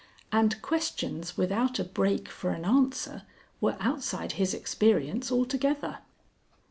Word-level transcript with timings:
And 0.31 0.59
questions 0.63 1.37
without 1.37 1.77
a 1.77 1.83
break 1.83 2.27
for 2.27 2.49
an 2.49 2.65
answer 2.65 3.21
were 3.59 3.77
outside 3.79 4.31
his 4.31 4.51
experience 4.51 5.31
altogether. 5.31 5.99